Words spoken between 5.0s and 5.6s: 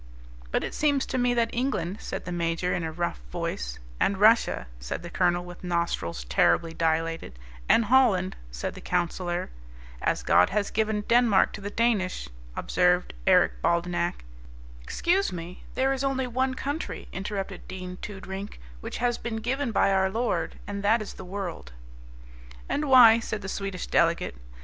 the Colonel,